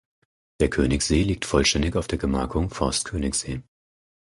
Der 0.59 0.71
Königssee 0.71 1.21
liegt 1.21 1.45
vollständig 1.45 1.95
auf 1.95 2.07
der 2.07 2.17
Gemarkung 2.17 2.71
Forst 2.71 3.05
Königssee. 3.05 3.61